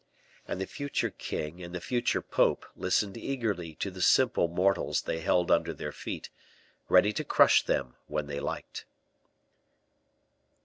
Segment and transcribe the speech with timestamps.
[0.47, 5.19] And the future king and the future pope listened eagerly to the simple mortals they
[5.19, 6.31] held under their feet,
[6.89, 8.87] ready to crush them when they liked.